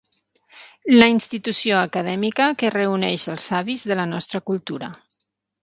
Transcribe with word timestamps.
La 0.93 1.09
institució 1.15 1.75
acadèmica 1.81 2.49
que 2.63 2.73
reuneix 2.77 3.29
els 3.37 3.47
savis 3.53 3.87
de 3.93 4.01
la 4.03 4.09
nostra 4.17 4.45
cultura. 4.51 4.93